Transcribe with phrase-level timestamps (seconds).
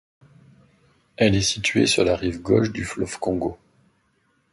[1.15, 3.59] Elle est située sur la rive gauche du fleuve Congo.